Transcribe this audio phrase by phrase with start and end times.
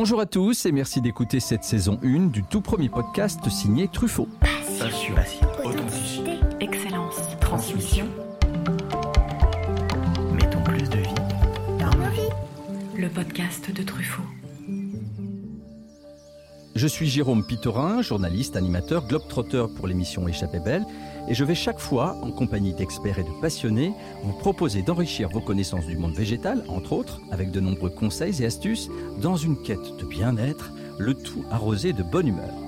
[0.00, 4.28] Bonjour à tous et merci d'écouter cette saison 1 du tout premier podcast signé Truffaut.
[4.78, 5.16] Passion,
[5.64, 8.06] authenticité, excellence, transmission.
[10.32, 11.14] Mettons plus de vie
[11.80, 12.96] dans nos vies.
[12.96, 14.22] Le podcast de Truffaut.
[16.78, 20.86] Je suis Jérôme Pitorin, journaliste, animateur, globetrotter pour l'émission Échappée Belle,
[21.28, 23.92] et je vais chaque fois, en compagnie d'experts et de passionnés,
[24.22, 28.46] vous proposer d'enrichir vos connaissances du monde végétal, entre autres, avec de nombreux conseils et
[28.46, 30.70] astuces, dans une quête de bien-être,
[31.00, 32.67] le tout arrosé de bonne humeur.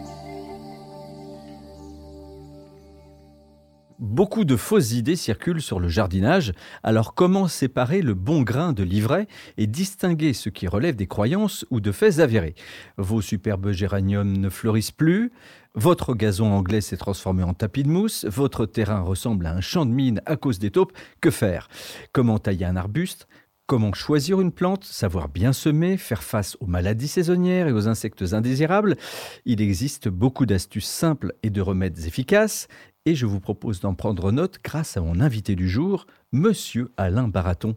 [4.10, 8.82] Beaucoup de fausses idées circulent sur le jardinage, alors comment séparer le bon grain de
[8.82, 12.56] l'ivraie et distinguer ce qui relève des croyances ou de faits avérés?
[12.96, 15.30] Vos superbes géraniums ne fleurissent plus,
[15.76, 19.86] votre gazon anglais s'est transformé en tapis de mousse, votre terrain ressemble à un champ
[19.86, 21.68] de mine à cause des taupes, que faire?
[22.10, 23.28] Comment tailler un arbuste?
[23.66, 28.32] Comment choisir une plante, savoir bien semer, faire face aux maladies saisonnières et aux insectes
[28.32, 28.96] indésirables?
[29.44, 32.66] Il existe beaucoup d'astuces simples et de remèdes efficaces,
[33.06, 37.28] et je vous propose d'en prendre note grâce à mon invité du jour, Monsieur Alain
[37.28, 37.74] Baraton.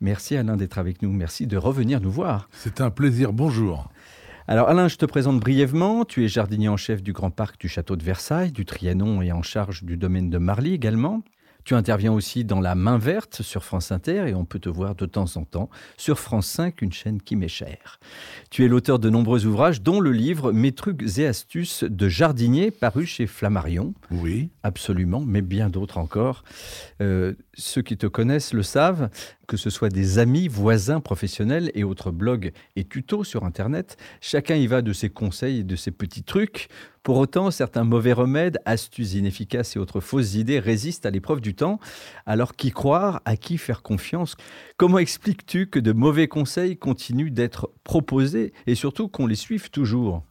[0.00, 2.48] Merci Alain d'être avec nous, merci de revenir nous voir.
[2.52, 3.88] C'est un plaisir, bonjour.
[4.46, 6.04] Alors Alain, je te présente brièvement.
[6.04, 9.32] Tu es jardinier en chef du Grand Parc du Château de Versailles, du Trianon et
[9.32, 11.22] en charge du domaine de Marly également.
[11.66, 14.94] Tu interviens aussi dans La Main Verte sur France Inter et on peut te voir
[14.94, 17.98] de temps en temps sur France 5, une chaîne qui m'est chère.
[18.50, 22.70] Tu es l'auteur de nombreux ouvrages, dont le livre Mes trucs et astuces de jardinier
[22.70, 23.94] paru chez Flammarion.
[24.12, 24.50] Oui.
[24.62, 26.44] Absolument, mais bien d'autres encore.
[27.00, 29.10] Euh, ceux qui te connaissent le savent,
[29.46, 34.56] que ce soit des amis, voisins, professionnels et autres blogs et tutos sur Internet, chacun
[34.56, 36.68] y va de ses conseils et de ses petits trucs.
[37.02, 41.54] Pour autant, certains mauvais remèdes, astuces inefficaces et autres fausses idées résistent à l'épreuve du
[41.54, 41.78] temps.
[42.26, 44.36] Alors qui croire, à qui faire confiance?
[44.76, 50.24] Comment expliques-tu que de mauvais conseils continuent d'être proposés et surtout qu'on les suive toujours?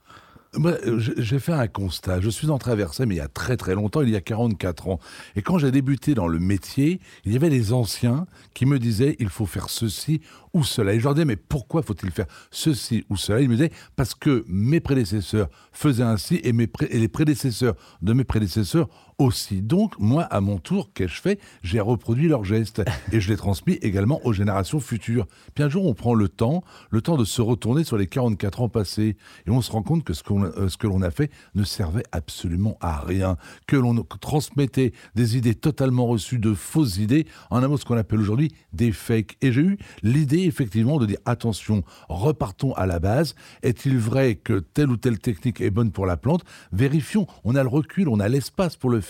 [1.18, 2.22] J'ai fait un constat.
[2.22, 4.22] Je suis entré à Versailles, mais il y a très très longtemps, il y a
[4.22, 5.00] 44 ans.
[5.36, 9.16] Et quand j'ai débuté dans le métier, il y avait des anciens qui me disaient
[9.20, 10.22] il faut faire ceci
[10.54, 10.94] ou cela.
[10.94, 13.42] Et je leur disais mais pourquoi faut-il faire ceci ou cela?
[13.42, 18.24] Ils me disaient parce que mes prédécesseurs faisaient ainsi et, et les prédécesseurs de mes
[18.24, 18.88] prédécesseurs
[19.18, 19.62] aussi.
[19.62, 21.40] Donc, moi, à mon tour, qu'ai-je fait?
[21.64, 25.26] J'ai reproduit leurs gestes et je les transmis également aux générations futures.
[25.54, 28.62] Puis un jour, on prend le temps, le temps de se retourner sur les 44
[28.62, 29.16] ans passés
[29.46, 32.04] et on se rend compte que ce, euh, ce que l'on a fait ne servait
[32.12, 33.38] absolument à rien,
[33.68, 37.98] que l'on transmettait des idées totalement reçues, de fausses idées, en un mot ce qu'on
[37.98, 39.38] appelle aujourd'hui des fakes.
[39.42, 43.36] Et j'ai eu l'idée effectivement de dire attention, repartons à la base.
[43.64, 46.44] Est-il vrai que telle ou telle technique est bonne pour la plante?
[46.72, 47.28] Vérifions.
[47.44, 49.02] On a le recul, on a l'espace pour le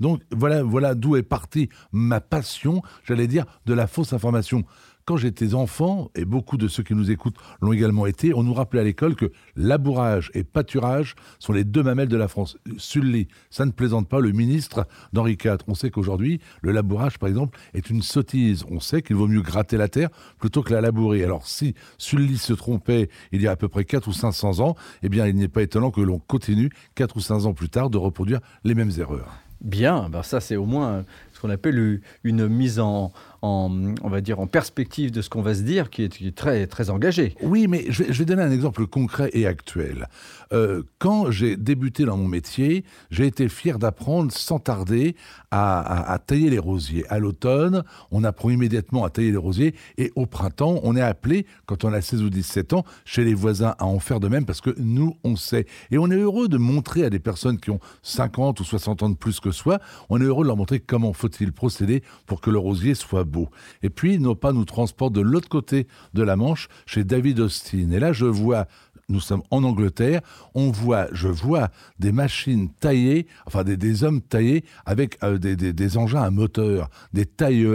[0.00, 4.64] Donc voilà, voilà d'où est partie ma passion, j'allais dire, de la fausse information
[5.06, 8.52] quand j'étais enfant, et beaucoup de ceux qui nous écoutent l'ont également été, on nous
[8.52, 12.58] rappelait à l'école que labourage et pâturage sont les deux mamelles de la France.
[12.76, 15.58] Sully, ça ne plaisante pas le ministre d'Henri IV.
[15.68, 18.64] On sait qu'aujourd'hui, le labourage, par exemple, est une sottise.
[18.68, 21.22] On sait qu'il vaut mieux gratter la terre plutôt que la labourer.
[21.22, 24.74] Alors si Sully se trompait il y a à peu près 4 ou 500 ans,
[25.04, 27.90] eh bien il n'est pas étonnant que l'on continue 4 ou 5 ans plus tard
[27.90, 29.38] de reproduire les mêmes erreurs.
[29.60, 31.04] Bien, ben ça c'est au moins
[31.36, 35.54] ce qu'on appelle une mise en, on va dire, en perspective de ce qu'on va
[35.54, 37.34] se dire, qui est, très, très engagé.
[37.42, 40.08] Oui, mais je vais, donner un exemple concret et actuel.
[40.52, 45.14] Euh, quand j'ai débuté dans mon métier, j'ai été fier d'apprendre sans tarder
[45.50, 47.04] à, tailler les rosiers.
[47.08, 51.46] À l'automne, on apprend immédiatement à tailler les rosiers et au printemps, on est appelé,
[51.66, 54.46] quand on a 16 ou 17 ans, chez les voisins à en faire de même
[54.46, 55.66] parce que nous, on sait.
[55.90, 59.10] Et on est heureux de montrer à des personnes qui ont 50 ou 60 ans
[59.10, 62.50] de plus que soi, on est heureux de leur montrer comment faut-il procéder pour que
[62.50, 63.48] le rosier soit beau?
[63.82, 67.90] Et puis, nos pas nous transportent de l'autre côté de la Manche, chez David Austin.
[67.90, 68.66] Et là, je vois
[69.08, 70.20] nous sommes en Angleterre,
[70.54, 71.68] on voit, je vois
[72.00, 77.68] des machines taillées, enfin des, hommes taillés avec euh, des, engins à moteur, des tailles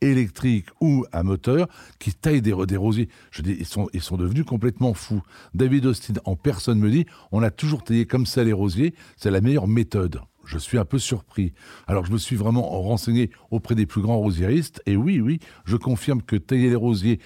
[0.00, 3.10] électriques ou à moteur qui taillent des, rosiers.
[3.30, 5.22] Je dis, sont, ils sont devenus complètement fous.
[5.52, 9.30] David Austin en personne me dit, on a toujours taillé comme ça les rosiers, c'est
[9.30, 11.52] la meilleure méthode je suis un peu surpris.
[11.86, 15.76] Alors je me suis vraiment renseigné auprès des plus grands rosieristes, et oui, oui, je
[15.76, 17.20] confirme que tailler les rosiers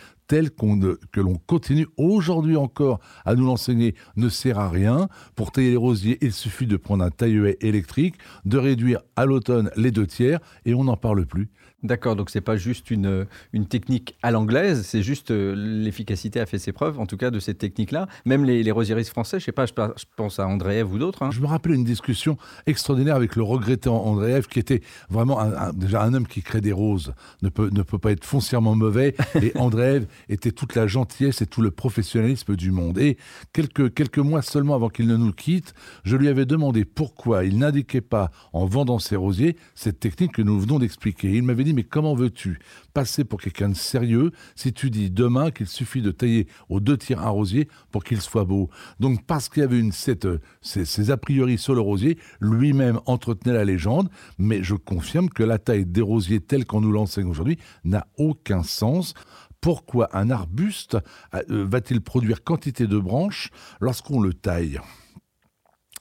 [0.57, 0.79] qu'on
[1.13, 5.09] que l'on continue aujourd'hui encore à nous l'enseigner ne sert à rien.
[5.37, 8.15] Pour tailler les rosiers, il suffit de prendre un taille électrique,
[8.45, 11.51] de réduire à l'automne les deux tiers, et on n'en parle plus.
[11.83, 16.47] D'accord, donc c'est pas juste une, une technique à l'anglaise, c'est juste euh, l'efficacité a
[16.47, 18.07] fait ses preuves, en tout cas de cette technique-là.
[18.25, 19.73] Même les, les rosieristes français, je sais pas, je,
[20.15, 21.25] pense à Andréev ou d'autres.
[21.25, 21.33] Hein.
[21.33, 22.37] Je me rappelle une discussion
[22.67, 24.81] extraordinaire avec le regrettant Andréev, qui était
[25.11, 25.41] vraiment
[25.75, 29.17] déjà un homme qui crée des roses, ne peut, ne peut pas être foncièrement mauvais.
[29.43, 32.99] Et Andréev était toute la gentillesse et tout le professionnalisme du monde.
[32.99, 33.17] Et
[33.53, 35.75] quelques, quelques mois seulement avant qu'il ne nous quitte,
[36.05, 40.43] je lui avais demandé pourquoi il n'indiquait pas, en vendant ses rosiers, cette technique que
[40.43, 41.33] nous venons d'expliquer.
[41.33, 42.59] Il m'avait dit, mais comment veux-tu
[42.95, 46.97] passer pour quelqu'un de sérieux si tu dis demain qu'il suffit de tailler aux deux
[46.97, 48.71] tiers un rosier pour qu'il soit beau?
[49.01, 50.29] Donc parce qu'il y avait une, cette,
[50.61, 54.09] ces, ces a priori sur le rosier, lui-même entretenait la légende,
[54.39, 58.63] mais je confirme que la taille des rosiers telle qu'on nous l'enseigne aujourd'hui n'a aucun
[58.63, 59.15] sens.
[59.63, 60.99] Pourquoi un arbuste
[61.35, 63.51] euh, va-t-il produire quantité de branches
[63.81, 64.81] lorsqu'on le taille?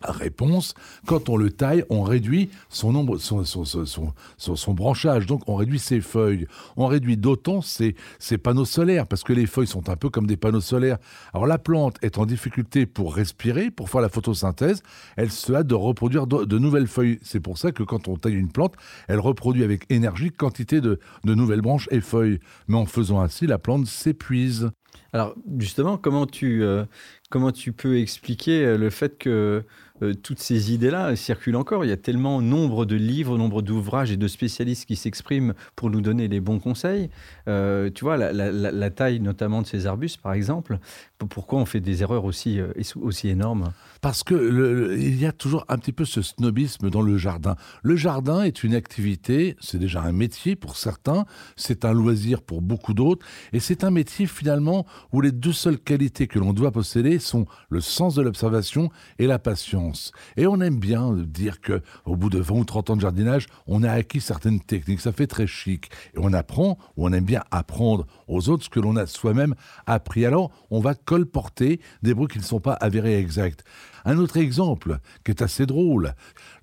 [0.03, 0.74] Réponse,
[1.06, 5.56] quand on le taille, on réduit son nombre, son, son, son, son, branchage, donc on
[5.56, 6.48] réduit ses feuilles.
[6.77, 10.27] On réduit d'autant ses, ses panneaux solaires, parce que les feuilles sont un peu comme
[10.27, 10.98] des panneaux solaires.
[11.33, 14.81] Alors la plante est en difficulté pour respirer, pour faire la photosynthèse,
[15.18, 17.19] elle se hâte de reproduire de, de nouvelles feuilles.
[17.21, 18.75] C'est pour ça que quand on taille une plante,
[19.07, 22.39] elle reproduit avec énergie quantité de, de nouvelles branches et feuilles.
[22.68, 24.71] Mais en faisant ainsi, la plante s'épuise.
[25.13, 26.86] Alors justement, comment tu, euh,
[27.30, 29.63] comment tu peux expliquer euh, le fait que
[30.01, 34.12] euh, toutes ces idées-là circulent encore Il y a tellement nombre de livres, nombre d'ouvrages
[34.12, 37.09] et de spécialistes qui s'expriment pour nous donner les bons conseils.
[37.48, 40.80] Euh, tu vois, la, la, taille notamment de ces arbustes, par exemple,
[41.18, 43.71] pourquoi on fait des erreurs aussi, euh, aussi énormes?
[44.01, 47.56] Parce que il y a toujours un petit peu ce snobisme dans le jardin.
[47.83, 51.25] Le jardin est une activité, c'est déjà un métier pour certains,
[51.56, 55.77] c'est un loisir pour beaucoup d'autres, et c'est un métier finalement où les deux seules
[55.77, 58.89] qualités que l'on doit posséder sont le sens de l'observation
[59.19, 60.12] et la patience.
[60.36, 63.45] Et on aime bien dire que au bout de 20 ou 30 ans de jardinage,
[63.68, 65.92] on a acquis certaines techniques, ça fait très chic.
[66.15, 69.53] Et on apprend, ou on aime bien apprendre aux autres ce que l'on a soi-même
[69.86, 70.25] appris.
[70.25, 73.63] Alors, on va colporter des bruits qui ne sont pas avérés exacts.
[74.06, 76.13] Un autre exemple qui est assez drôle,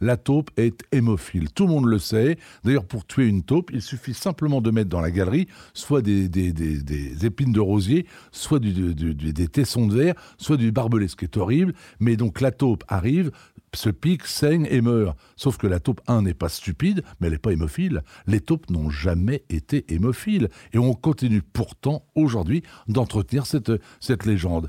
[0.00, 1.50] la taupe est hémophile.
[1.52, 2.38] Tout le monde le sait.
[2.64, 6.24] D'ailleurs, pour tuer une taupe, il suffit simplement de mettre dans la galerie soit des,
[7.24, 11.36] épines de rosier, soit du, des tessons de verre, soit du barbelé, ce qui est
[11.36, 11.74] horrible.
[12.00, 13.30] Mais donc la taupe arrive,
[13.74, 15.16] se pique, saigne et meurt.
[15.36, 18.02] Sauf que la taupe 1 n'est pas stupide, mais elle n'est pas hémophile.
[18.26, 20.48] Les taupes n'ont jamais été hémophiles.
[20.72, 24.68] Et on continue pourtant aujourd'hui d'entretenir cette légende.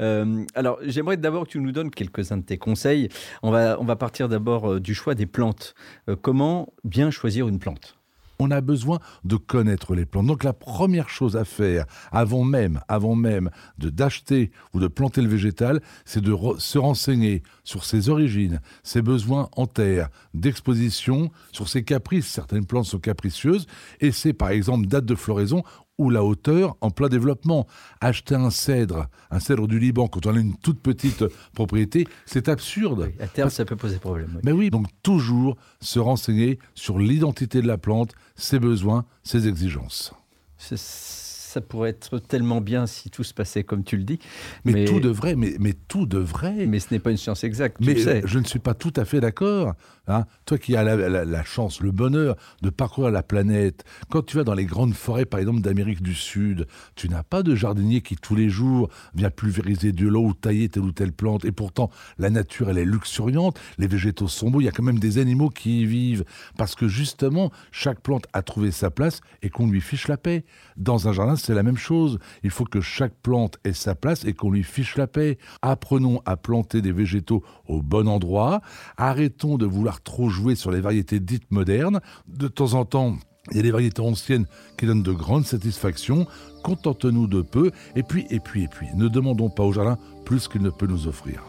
[0.00, 3.08] Euh, alors, j'aimerais d'abord que tu nous donnes quelques-uns de tes conseils.
[3.42, 5.74] On va, on va partir d'abord euh, du choix des plantes.
[6.08, 7.98] Euh, comment bien choisir une plante?
[8.40, 10.26] On a besoin de connaître les plantes.
[10.26, 15.22] Donc la première chose à faire avant même, avant même de d'acheter ou de planter
[15.22, 21.68] le végétal, c'est de se renseigner sur ses origines, ses besoins en terre, d'exposition, sur
[21.68, 22.28] ses caprices.
[22.28, 23.66] Certaines plantes sont capricieuses
[24.00, 25.64] et c'est par exemple date de floraison
[25.98, 27.66] ou la hauteur en plein développement.
[28.00, 31.24] Acheter un cèdre, un cèdre du Liban, quand on a une toute petite
[31.54, 33.08] propriété, c'est absurde.
[33.08, 34.30] Oui, à terme, ça peut poser problème.
[34.36, 34.40] Oui.
[34.44, 40.14] Mais oui, donc toujours se renseigner sur l'identité de la plante, ses besoins, ses exigences.
[40.58, 44.18] Ça pourrait être tellement bien si tout se passait comme tu le dis.
[44.64, 46.66] Mais, mais tout devrait, mais, mais tout devrait.
[46.66, 47.78] Mais ce n'est pas une science exacte.
[47.80, 48.22] Mais tu sais.
[48.24, 49.74] je ne suis pas tout à fait d'accord.
[50.08, 54.44] Hein, toi qui as la, chance, le bonheur de parcourir la planète, quand tu vas
[54.44, 58.16] dans les grandes forêts, par exemple d'Amérique du Sud, tu n'as pas de jardinier qui
[58.16, 61.44] tous les jours vient pulvériser de l'eau ou tailler telle ou telle plante.
[61.44, 64.82] Et pourtant, la nature, elle est luxuriante, les végétaux sont beaux, il y a quand
[64.82, 66.24] même des animaux qui y vivent.
[66.56, 70.46] Parce que justement, chaque plante a trouvé sa place et qu'on lui fiche la paix.
[70.78, 72.18] Dans un jardin, c'est la même chose.
[72.42, 75.36] Il faut que chaque plante ait sa place et qu'on lui fiche la paix.
[75.60, 78.62] Apprenons à planter des végétaux au bon endroit.
[78.96, 82.00] Arrêtons de vouloir trop jouer sur les variétés dites modernes.
[82.26, 83.16] De temps en temps,
[83.50, 86.26] il y a des variétés anciennes qui donnent de grandes satisfactions.
[86.62, 87.70] Contente-nous de peu.
[87.96, 90.86] Et puis, et puis, et puis, ne demandons pas au jardin plus qu'il ne peut
[90.86, 91.42] nous offrir.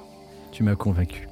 [0.52, 1.28] Tu m'as convaincu.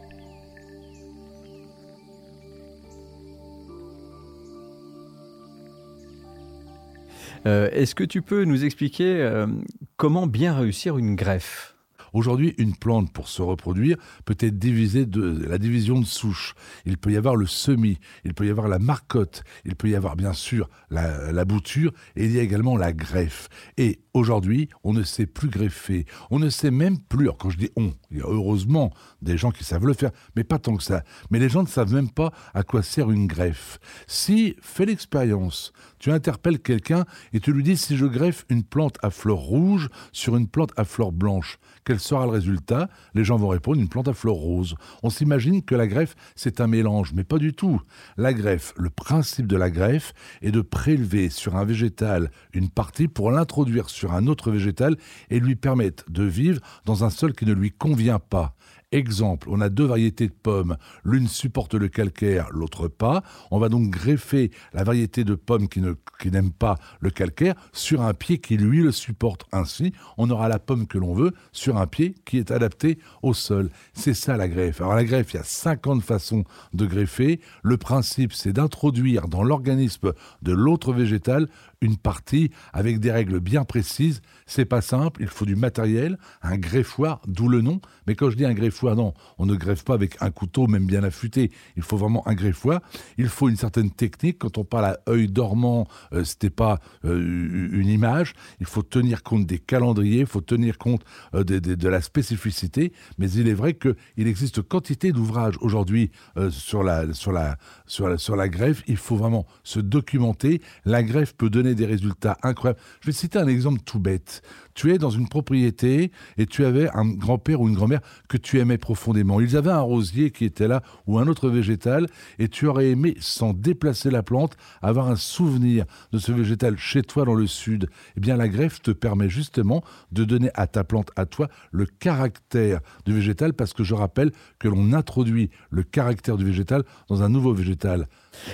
[7.45, 9.47] Euh, Est-ce que tu peux nous expliquer euh,
[9.95, 11.76] comment bien réussir une greffe?
[12.17, 13.95] Aujourd'hui, une plante, pour se reproduire,
[14.25, 16.55] peut être divisée de la division de souche.
[16.87, 19.95] Il peut y avoir le semis, il peut y avoir la marcotte, il peut y
[19.95, 23.49] avoir bien sûr la, bouture, et il y a également la greffe.
[23.77, 26.07] Et aujourd'hui, on ne sait plus greffer.
[26.31, 29.37] On ne sait même plus, alors quand je dis on, il y a heureusement des
[29.37, 31.03] gens qui savent le faire, mais pas tant que ça.
[31.29, 33.77] Mais les gens ne savent même pas à quoi sert une greffe.
[34.07, 38.97] Si, fais l'expérience, tu interpelles quelqu'un et tu lui dis si je greffe une plante
[39.03, 43.37] à fleurs rouges sur une plante à fleurs blanches, quel sera le résultat Les gens
[43.37, 44.75] vont répondre une plante à fleurs roses.
[45.03, 47.81] On s'imagine que la greffe, c'est un mélange, mais pas du tout.
[48.17, 53.07] La greffe, le principe de la greffe est de prélever sur un végétal une partie
[53.07, 54.97] pour l'introduire sur un autre végétal
[55.29, 58.57] et lui permettre de vivre dans un sol qui ne lui convient pas.
[58.93, 63.21] Exemple, on a deux variétés de pommes, l'une supporte le calcaire, l'autre pas.
[63.51, 65.81] On va donc greffer la variété de pommes qui,
[66.21, 69.43] qui n'aime pas le calcaire sur un pied qui lui le supporte.
[69.51, 73.33] Ainsi, on aura la pomme que l'on veut sur un pied qui est adapté au
[73.33, 73.71] sol.
[73.91, 74.79] C'est ça la greffe.
[74.79, 77.41] Alors la greffe, il y a 50 façons de greffer.
[77.63, 80.13] Le principe, c'est d'introduire dans l'organisme
[80.43, 81.49] de l'autre végétal
[81.81, 84.21] une partie avec des règles bien précises.
[84.45, 87.81] C'est pas simple, il faut du matériel, un greffoir, d'où le nom.
[88.07, 90.85] Mais quand je dis un greffoir, non, on ne greffe pas avec un couteau, même
[90.85, 91.51] bien affûté.
[91.75, 92.81] Il faut vraiment un greffoir.
[93.17, 94.39] Il faut une certaine technique.
[94.39, 98.33] Quand on parle à œil dormant, euh, c'était pas euh, une image.
[98.59, 101.03] Il faut tenir compte des calendriers, il faut tenir compte
[101.35, 102.93] euh, de, la spécificité.
[103.17, 108.07] Mais il est vrai qu'il existe quantité d'ouvrages aujourd'hui euh, sur, la, sur, la, sur,
[108.07, 108.83] la, sur la greffe.
[108.87, 110.61] Il faut vraiment se documenter.
[110.85, 112.79] La greffe peut donner des résultats incroyables.
[113.01, 114.41] Je vais citer un exemple tout bête.
[114.73, 118.59] Tu es dans une propriété et tu avais un grand-père ou une grand-mère que tu
[118.59, 119.41] aimais profondément.
[119.41, 122.07] Ils avaient un rosier qui était là ou un autre végétal
[122.39, 127.01] et tu aurais aimé, sans déplacer la plante, avoir un souvenir de ce végétal chez
[127.01, 127.89] toi dans le sud.
[128.15, 131.85] Eh bien, la greffe te permet justement de donner à ta plante, à toi, le
[131.85, 137.23] caractère du végétal parce que je rappelle que l'on introduit le caractère du végétal dans
[137.23, 138.07] un nouveau végétal.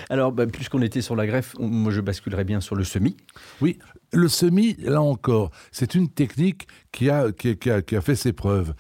[0.10, 3.18] Alors, bah, puisqu'on était sur la greffe, moi je basculerais bien sur le semis.
[3.62, 3.80] Oui,
[4.12, 8.34] le semis, là encore, c'est une technique qui a, qui, a- qui a- fait ses
[8.34, 8.74] preuves.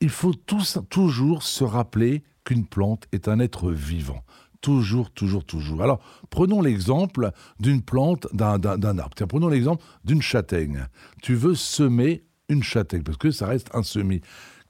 [0.00, 4.22] Il faut tous- toujours se rappeler qu'une plante est un être vivant.
[4.60, 5.82] Toujours, toujours, toujours.
[5.82, 6.00] Alors,
[6.30, 9.14] prenons l'exemple d'une plante, d'un arbre.
[9.14, 10.86] Tiens, prenons l'exemple d'une châtaigne.
[11.22, 14.20] Tu veux semer une châtaigne, parce que ça reste un semis.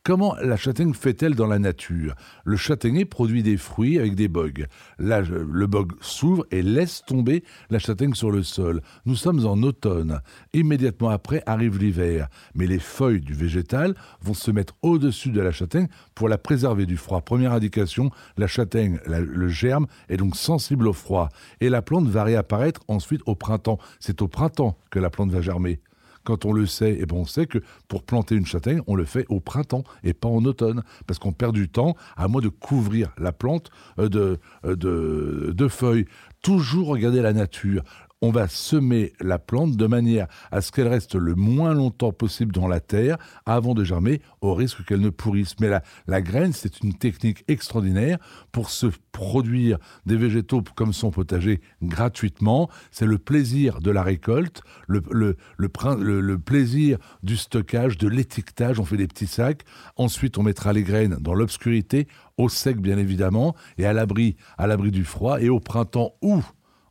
[0.07, 2.15] Comment la châtaigne fait-elle dans la nature?
[2.45, 4.69] Le châtaignier produit des fruits avec des bogues.
[4.99, 8.83] Le bog s'ouvre et laisse tomber la châtaigne sur le sol.
[9.05, 10.21] Nous sommes en automne.
[10.53, 12.29] Immédiatement après arrive l'hiver.
[12.55, 16.87] Mais les feuilles du végétal vont se mettre au-dessus de la châtaigne pour la préserver
[16.87, 17.21] du froid.
[17.21, 21.31] Première indication, la châtaigne, le germe, est donc sensible au froid.
[21.61, 23.81] Et la plante va réapparaître ensuite au printemps.
[23.99, 25.81] C'est au printemps que la plante va germer.
[26.27, 29.05] Quand on le sait, eh ben on sait que pour planter une châtaigne, on le
[29.05, 32.49] fait au printemps et pas en automne, parce qu'on perd du temps à moins de
[32.49, 36.07] couvrir la plante euh, euh, de feuilles.
[36.43, 37.85] Toujours regarder la nature.
[38.23, 42.51] On va semer la plante de manière à ce qu'elle reste le moins longtemps possible
[42.51, 45.61] dans la terre avant de germer, au risque qu'elle ne pourrisse.
[45.61, 45.69] Mais
[46.07, 48.17] la, graine, c'est une technique extraordinaire
[48.53, 52.71] pour se produire des végétaux comme son potager gratuitement.
[52.91, 58.81] C'est le plaisir de la récolte, le plaisir du stockage, de l'étiquetage.
[58.81, 59.65] On fait des petits sacs.
[59.97, 62.09] Ensuite, on mettra les graines dans l'obscurité,
[62.39, 65.39] au sec bien évidemment, et à l'abri, à l'abri du froid.
[65.39, 66.43] Et au printemps ou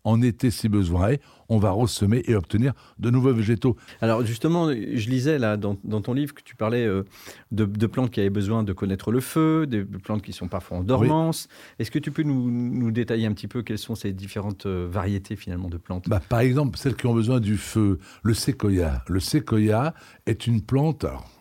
[0.05, 3.75] en été si besoin est, on va ressemer et obtenir de nouveaux végétaux.
[4.01, 7.03] Alors justement, je lisais là dans, dans ton livre que tu parlais euh,
[7.51, 10.77] de, de plantes qui avaient besoin de connaître le feu, des plantes qui sont parfois
[10.77, 11.47] en dormance.
[11.79, 14.87] Est-ce que tu peux nous, nous détailler un petit peu quelles sont ces différentes euh,
[14.89, 16.07] variétés finalement de plantes?
[16.07, 19.03] Bah, par exemple, celles qui ont besoin du feu, le séquoia.
[19.07, 19.93] Le séquoia
[20.25, 21.03] est une plante.
[21.03, 21.34] alors,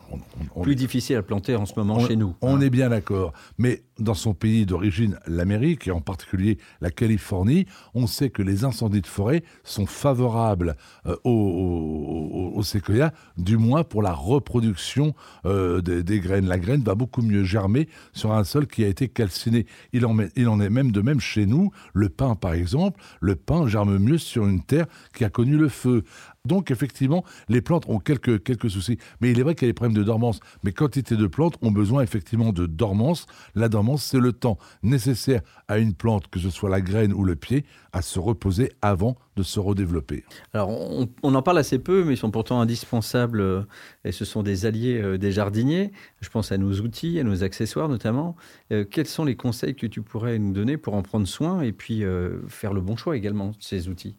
[0.57, 2.35] on- Plus difficile à planter en ce moment chez nous.
[2.41, 2.61] On hein.
[2.61, 3.33] est bien d'accord.
[3.59, 8.65] Mais dans son pays d'origine, l'Amérique, et en particulier la Californie, on sait que les
[8.65, 14.13] incendies de forêt sont favorables euh, au, au- au- au séquoia, du moins pour la
[14.13, 16.47] reproduction euh, des, des graines.
[16.47, 19.67] La graine va beaucoup mieux germer sur un sol qui a été calciné.
[19.93, 21.71] Il en, met- il en est même de même chez nous.
[21.93, 25.69] Le pain, par exemple, le pain germe mieux sur une terre qui a connu le
[25.69, 26.05] feu.
[26.47, 28.99] Donc, effectivement, les plantes ont quelques, quelques soucis.
[29.23, 30.41] Mais il est vrai qu'il y a des problèmes de dormance.
[30.63, 33.27] Mais quantité de plantes ont besoin effectivement de dormance.
[33.55, 37.25] La dormance, c'est le temps nécessaire à une plante, que ce soit la graine ou
[37.25, 40.23] le pied, à se reposer avant de se redévelopper.
[40.53, 43.63] Alors, on, en parle assez peu, mais ils sont pourtant indispensables euh,
[44.05, 45.93] et ce sont des alliés euh, des jardiniers.
[46.21, 48.37] Je pense à nos outils, à nos accessoires notamment.
[48.71, 51.73] Euh, quels sont les conseils que tu pourrais nous donner pour en prendre soin et
[51.73, 52.05] puis
[52.49, 54.17] faire le bon choix également de ces outils?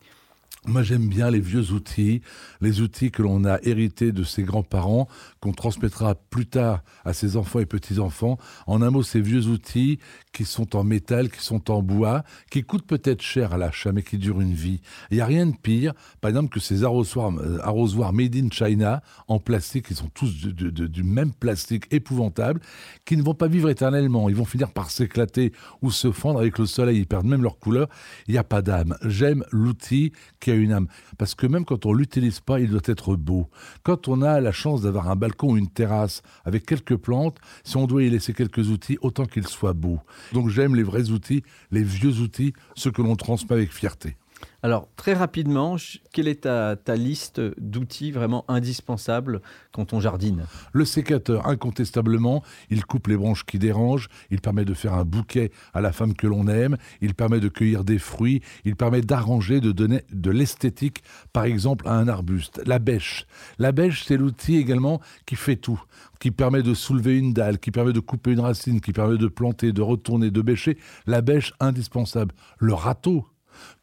[0.68, 2.22] Moi, j'aime bien les vieux outils,
[2.60, 5.08] les outils que l'on a hérités de ses grands-parents,
[5.40, 8.40] qu'on transmettra plus tard à ses enfants et petits-enfants.
[8.66, 10.00] En un mot, ces vieux outils
[10.34, 14.02] qui sont en métal, qui sont en bois, qui coûtent peut-être cher à l'achat, mais
[14.02, 14.82] qui durent une vie.
[15.12, 18.50] Il n'y a rien de pire, par exemple, que ces arrosoirs, euh, arrosoirs made in
[18.52, 22.60] China, en plastique, ils sont tous du même plastique épouvantable,
[23.06, 24.30] qui ne vont pas vivre éternellement.
[24.30, 25.54] Ils vont finir par s'éclater
[25.84, 27.88] ou se fendre avec le soleil, ils perdent même leur couleur.
[28.28, 28.98] Il n'y a pas d'âme.
[29.04, 30.88] J'aime l'outil qui a une âme.
[31.18, 33.50] Parce que même quand on ne l'utilise pas, il doit être beau.
[33.84, 37.78] Quand on a la chance d'avoir un balcon ou une terrasse avec quelques plantes, si
[37.78, 40.00] on doit y laisser quelques outils, autant qu'ils soient beaux.
[40.34, 44.18] Donc j'aime les vrais outils, les vieux outils, ceux que l'on transmet avec fierté.
[44.64, 45.76] Alors, très rapidement,
[46.12, 50.46] quelle est ta, ta liste d'outils vraiment indispensables quand on jardine?
[50.74, 55.52] Le sécateur, incontestablement, il coupe les branches qui dérangent, il permet de faire un bouquet
[55.74, 59.62] à la femme que l'on aime, il permet de cueillir des fruits, il permet d'arranger,
[59.62, 62.62] de donner de l'esthétique, par exemple, à un arbuste.
[62.66, 63.28] La bêche.
[63.60, 65.82] La bêche, c'est l'outil également qui fait tout,
[66.20, 69.28] qui permet de soulever une dalle, qui permet de couper une racine, qui permet de
[69.28, 70.78] planter, de retourner, de bêcher.
[71.06, 72.34] La bêche, indispensable.
[72.58, 73.28] Le râteau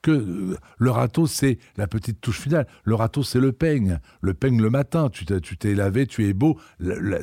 [0.03, 2.67] que euh, le râteau, c'est la petite touche finale.
[2.85, 3.99] Le râteau, c'est le peigne.
[4.21, 6.59] Le peigne le matin, tu t'es, tu t'es lavé, tu es beau.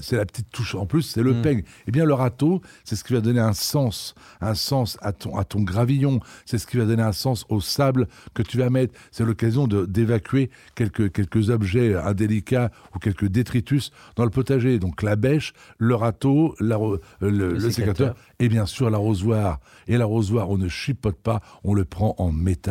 [0.02, 1.42] C'est la petite touche en plus, c'est le Mm.
[1.42, 1.64] peigne.
[1.88, 5.38] Eh bien, le râteau, c'est ce qui va donner un sens, un sens à ton,
[5.38, 6.20] à ton gravillon.
[6.46, 8.94] C'est ce qui va donner un sens au sable que tu vas mettre.
[9.12, 14.80] C'est l'occasion de, d'évacuer quelques, quelques objets indélicats ou quelques détritus dans le potager.
[14.80, 18.16] Donc, la bêche, le râteau, la euh, le, le sécateur sécateur.
[18.40, 19.60] et bien sûr l'arrosoir.
[19.88, 22.69] Et l'arrosoir, on ne chipote pas, on le prend en métal.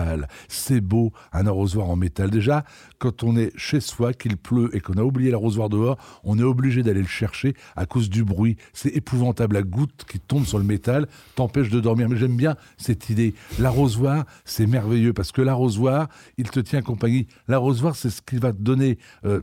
[0.48, 2.30] C'est beau, un arrosoir en métal.
[2.30, 2.64] Déjà,
[2.98, 6.42] quand on est chez soi, qu'il pleut et qu'on a oublié l'arrosoir dehors, on est
[6.42, 8.56] obligé d'aller le chercher à cause du bruit.
[8.72, 9.54] C'est épouvantable.
[9.54, 12.08] La goutte qui tombe sur le métal t'empêche de dormir.
[12.08, 13.34] Mais j'aime bien cette idée.
[13.58, 17.26] L'arrosoir, c'est merveilleux parce que l'arrosoir, il te tient compagnie.
[17.48, 18.98] L'arrosoir, c'est ce qui va te donner...
[19.24, 19.40] euh,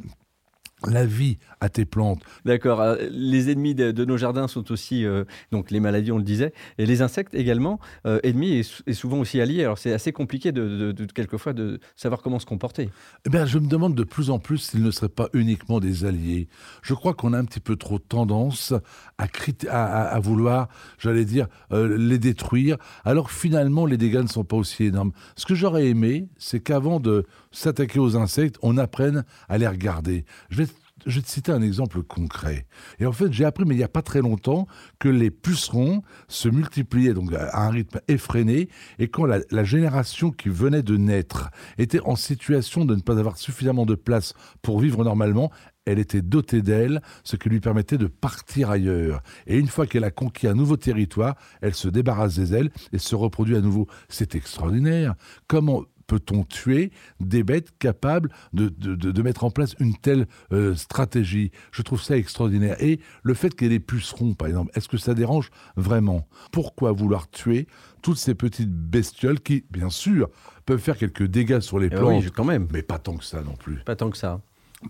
[0.88, 2.22] la vie à tes plantes.
[2.46, 2.82] D'accord.
[2.82, 6.24] euh, Les ennemis de, de nos jardins sont aussi euh, donc les maladies, on le
[6.24, 9.63] disait, et les insectes également euh, ennemis et, sou- et souvent aussi alliés.
[9.63, 12.89] Alors c'est assez compliqué de, de- de- quelquefois de savoir comment se comporter.
[13.25, 16.06] Eh bien, je me demande de plus en plus s'ils ne seraient pas uniquement des
[16.06, 16.48] alliés.
[16.82, 18.74] Je crois qu'on a un petit peu trop tendance
[19.18, 20.68] à, crit- à, à- à vouloir,
[21.00, 25.12] j'allais dire, euh, les détruire, alors que finalement, les dégâts ne sont pas aussi énormes.
[25.36, 27.25] Ce que j'aurais aimé, c'est qu'avant de
[27.58, 30.26] s'attaquer aux insectes, on apprenne à les regarder.
[30.50, 30.68] Je vais
[31.06, 32.66] je vais te citer un exemple concret.
[33.00, 34.68] Et en fait, j'ai appris, mais il n'y a pas très longtemps,
[35.00, 40.32] que les pucerons se multipliaient donc à un rythme effréné, et quand la, la génération
[40.32, 44.80] qui venait de naître était en situation de ne pas avoir suffisamment de place pour
[44.80, 45.52] vivre normalement,
[45.86, 49.22] elle était dotée d'ailes, ce qui lui permettait de partir ailleurs.
[49.46, 52.98] Et une fois qu'elle a conquis un nouveau territoire, elle se débarrasse des ailes et
[52.98, 53.88] se reproduit à nouveau.
[54.10, 55.14] C'est extraordinaire.
[55.48, 61.52] Comment peut-on tuer des bêtes capables de, de- mettre en place une telle euh, stratégie?
[61.72, 62.76] Je trouve ça extraordinaire.
[62.82, 66.28] Et le fait qu'il y ait des pucerons, par exemple, est-ce que ça dérange vraiment?
[66.52, 67.68] Pourquoi vouloir tuer
[68.02, 70.29] toutes ces petites bestioles qui, bien sûr,
[70.66, 72.68] peuvent faire quelques dégâts sur les Eh plantes, oui, quand même.
[72.72, 73.77] mais pas tant que ça non plus.
[73.86, 74.42] Pas tant que ça.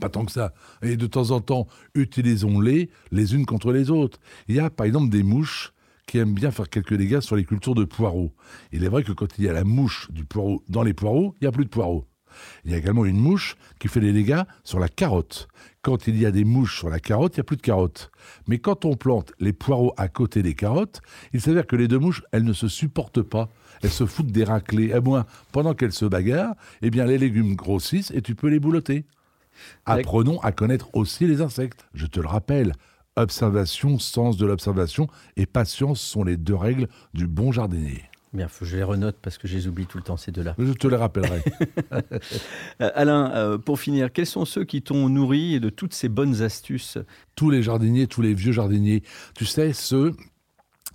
[0.02, 0.54] Pas tant que ça.
[0.82, 4.20] Et de temps en temps, utilisons-les les unes contre les autres.
[4.48, 5.72] Il y a par exemple des mouches
[6.06, 8.34] qui aiment bien faire quelques dégâts sur les cultures de poireaux.
[8.72, 11.36] Il est vrai que quand il y a la mouche du poireau dans les poireaux,
[11.40, 12.08] il n'y a plus de poireaux.
[12.64, 15.48] Il y a également une mouche qui fait des dégâts sur la carotte.
[15.82, 18.12] Quand il y a des mouches sur la carotte, il n'y a plus de carottes.
[18.48, 21.02] Mais quand on plante les poireaux à côté des carottes,
[21.34, 23.50] il s'avère que les deux mouches, elles ne se supportent pas.
[23.82, 24.94] Elles se foutent des raclés.
[24.94, 28.60] À moins, pendant qu'elles se bagarrent, eh bien les légumes grossissent et tu peux les
[28.60, 29.06] boulotter.
[29.86, 31.88] Apprenons à connaître aussi les insectes.
[31.94, 32.74] Je te le rappelle,
[33.16, 38.04] observation, sens de l'observation et patience sont les deux règles du bon jardinier.
[38.34, 40.32] Bien, faut que je les renote parce que je les oublie tout le temps ces
[40.34, 40.56] deux-là.
[40.60, 41.42] Je te les rappellerai.
[42.82, 46.42] Euh, Alain, euh, pour finir, quels sont ceux qui t'ont nourri de toutes ces bonnes
[46.42, 46.98] astuces?
[47.36, 49.02] Tous les jardiniers, tous les vieux jardiniers,
[49.34, 50.14] tu sais, ceux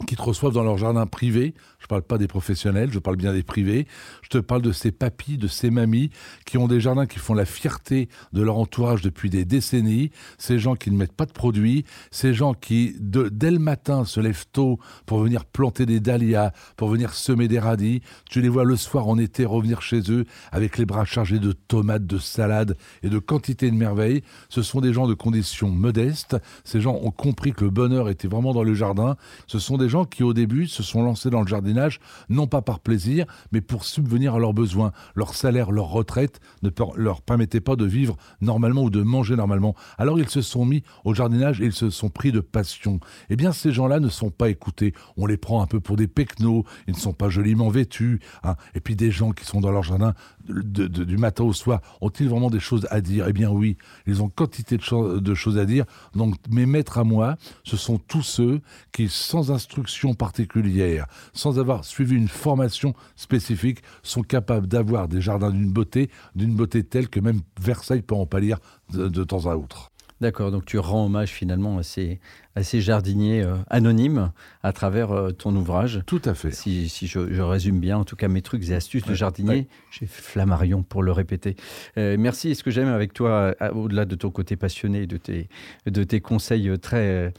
[0.06, 1.54] qui te reçoivent dans leur jardin privé.
[1.90, 3.88] Je ne parle pas des professionnels, je parle bien des privés.
[4.22, 6.10] Je te parle de ces papis, de ces mamies
[6.46, 10.12] qui ont des jardins qui font la fierté de leur entourage depuis des décennies.
[10.38, 14.20] Ces gens qui ne mettent pas de produits, ces gens qui, dès le matin, se
[14.20, 18.02] lèvent tôt pour venir planter des dahlias, pour venir semer des radis.
[18.30, 21.50] Tu les vois le soir en été revenir chez eux avec les bras chargés de
[21.50, 24.22] tomates, de salades et de quantité de merveilles.
[24.48, 26.36] Ce sont des gens de conditions modestes.
[26.62, 29.16] Ces gens ont compris que le bonheur était vraiment dans le jardin.
[29.48, 31.79] Ce sont des gens qui, au début, se sont lancés dans le jardinage,
[32.28, 34.92] non pas par plaisir, mais pour subvenir à leurs besoins.
[35.14, 39.74] Leur salaire, leur retraite ne leur permettait pas de vivre normalement ou de manger normalement.
[39.98, 43.00] Alors ils se sont mis au jardinage et ils se sont pris de passion.
[43.28, 44.94] Eh bien, ces gens-là ne sont pas écoutés.
[45.16, 48.20] On les prend un peu pour des pecnos, ils ne sont pas joliment vêtus.
[48.42, 48.56] hein.
[48.74, 50.14] Et puis des gens qui sont dans leur jardin
[50.48, 53.26] du matin au soir, ont-ils vraiment des choses à dire?
[53.28, 55.84] Eh bien oui, ils ont quantité de, de choses à dire.
[56.14, 58.60] Donc mes maîtres à moi, ce sont tous ceux
[58.92, 65.50] qui, sans instruction particulière, sans avoir suivi une formation spécifique, sont capables d'avoir des jardins
[65.50, 68.58] d'une beauté, d'une beauté telle que même Versailles peut en pâlir
[68.92, 69.90] de, temps à autre.
[70.20, 72.20] D'accord, donc tu rends hommage finalement à ces,
[72.54, 76.02] à ces jardiniers euh, anonymes à travers euh, ton ouvrage.
[76.06, 76.50] Tout à fait.
[76.50, 79.50] Si, si je, je résume bien, en tout cas, mes trucs et astuces de jardinier,
[79.50, 79.66] ouais.
[79.90, 81.56] j'ai Flammarion pour le répéter.
[81.96, 82.50] Euh, merci.
[82.50, 85.48] Et ce que j'aime avec toi, euh, au-delà de ton côté passionné, et de tes,
[85.86, 87.32] de tes conseils très,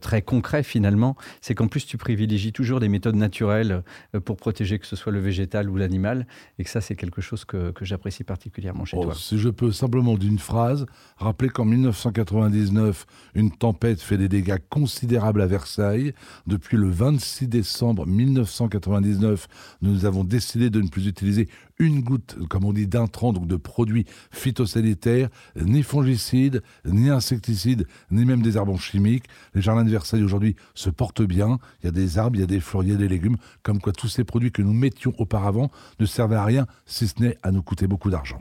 [0.00, 3.82] très concrets finalement, c'est qu'en plus tu privilégies toujours des méthodes naturelles
[4.24, 6.26] pour protéger que ce soit le végétal ou l'animal.
[6.58, 9.14] Et que ça, c'est quelque chose que, que j'apprécie particulièrement chez Oh, toi.
[9.14, 10.86] si je peux simplement d'une phrase
[11.18, 16.14] rappeler qu'en 1999, une tempête fait des dégâts considérables à Versailles.
[16.54, 19.48] Depuis le 26 décembre 1999,
[19.82, 21.48] nous avons décidé de ne plus utiliser
[21.80, 28.24] une goutte, comme on dit, d'intrants, donc de produits phytosanitaires, ni fongicides, ni insecticides, ni
[28.24, 29.24] même des arbres chimiques.
[29.56, 31.58] Les jardins de Versailles aujourd'hui se portent bien.
[31.82, 33.36] Il y a des arbres, il y a des fleurs, il y a des légumes,
[33.64, 37.20] comme quoi tous ces produits que nous mettions auparavant ne servaient à rien, si ce
[37.20, 38.40] n'est à nous coûter beaucoup d'argent.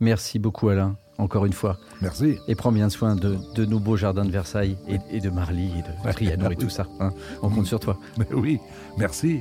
[0.00, 1.78] Merci beaucoup Alain, encore une fois.
[2.02, 2.36] Merci.
[2.48, 5.66] Et prends bien soin de, de nos beaux jardins de Versailles et, et de Marly
[5.78, 6.56] et de Ouais, Trianon et oui.
[6.58, 6.86] tout ça.
[7.00, 7.10] hein.
[7.42, 7.98] On compte sur toi.
[8.18, 8.58] Mais oui,
[8.98, 9.40] merci.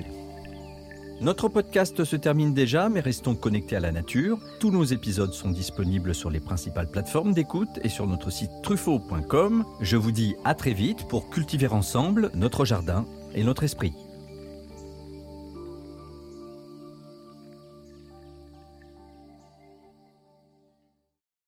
[1.22, 4.38] Notre podcast se termine déjà, mais restons connectés à la nature.
[4.60, 9.64] Tous nos épisodes sont disponibles sur les principales plateformes d'écoute et sur notre site truffaut.com.
[9.80, 13.94] Je vous dis à très vite pour cultiver ensemble notre jardin et notre esprit.